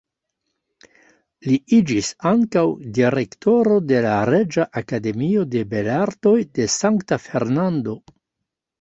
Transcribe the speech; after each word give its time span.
Li 1.47 1.57
iĝis 1.79 2.09
ankaŭ 2.31 2.63
direktoro 2.99 3.77
de 3.93 4.01
la 4.09 4.17
Reĝa 4.33 4.67
Akademio 4.85 5.47
de 5.55 5.65
Belartoj 5.77 6.37
de 6.59 6.71
Sankta 6.81 7.25
Fernando. 7.31 8.01